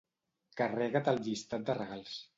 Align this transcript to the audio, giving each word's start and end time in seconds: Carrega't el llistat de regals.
Carrega't 0.61 1.13
el 1.13 1.23
llistat 1.29 1.69
de 1.69 1.77
regals. 1.81 2.21